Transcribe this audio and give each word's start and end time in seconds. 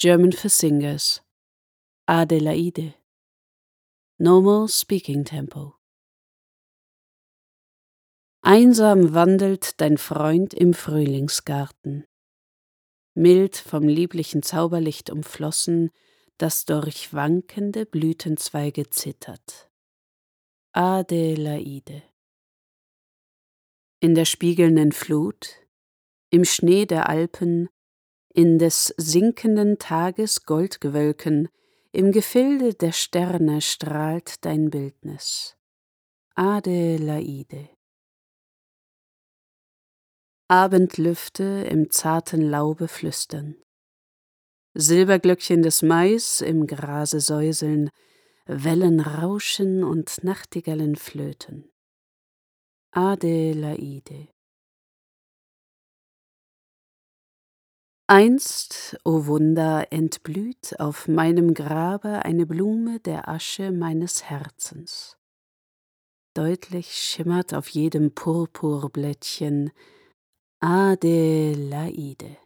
German 0.00 0.30
for 0.30 0.48
Singers. 0.48 1.22
Adelaide. 2.06 2.94
Normal 4.20 4.68
Speaking 4.68 5.24
Tempo. 5.24 5.74
Einsam 8.40 9.12
wandelt 9.12 9.80
dein 9.80 9.98
Freund 9.98 10.54
im 10.54 10.72
Frühlingsgarten, 10.72 12.04
mild 13.14 13.56
vom 13.56 13.88
lieblichen 13.88 14.44
Zauberlicht 14.44 15.10
umflossen, 15.10 15.90
das 16.36 16.64
durch 16.64 17.12
wankende 17.12 17.84
Blütenzweige 17.84 18.90
zittert. 18.90 19.68
Adelaide. 20.70 22.04
In 23.98 24.14
der 24.14 24.26
spiegelnden 24.26 24.92
Flut, 24.92 25.56
im 26.30 26.44
Schnee 26.44 26.86
der 26.86 27.08
Alpen, 27.08 27.68
in 28.34 28.58
des 28.58 28.94
sinkenden 28.96 29.78
Tages 29.78 30.44
Goldgewölken, 30.44 31.48
im 31.92 32.12
Gefilde 32.12 32.74
der 32.74 32.92
Sterne 32.92 33.60
strahlt 33.60 34.44
dein 34.44 34.70
Bildnis. 34.70 35.56
Adelaide. 36.34 37.70
Abendlüfte 40.48 41.66
im 41.68 41.90
zarten 41.90 42.42
Laube 42.42 42.88
flüstern. 42.88 43.56
Silberglöckchen 44.74 45.62
des 45.62 45.82
Mais 45.82 46.40
im 46.40 46.66
Grase 46.66 47.20
säuseln, 47.20 47.90
Wellen 48.46 49.00
rauschen 49.00 49.82
und 49.82 50.22
Nachtigallen 50.22 50.96
flöten. 50.96 51.70
Adelaide. 52.92 54.28
Einst, 58.10 58.98
o 59.04 59.10
oh 59.10 59.26
Wunder, 59.26 59.92
entblüht 59.92 60.80
auf 60.80 61.08
meinem 61.08 61.52
Grabe 61.52 62.24
eine 62.24 62.46
Blume 62.46 63.00
der 63.00 63.28
Asche 63.28 63.70
meines 63.70 64.24
Herzens. 64.24 65.18
Deutlich 66.32 66.94
schimmert 66.94 67.52
auf 67.52 67.68
jedem 67.68 68.14
Purpurblättchen 68.14 69.72
Adelaide. 70.58 72.38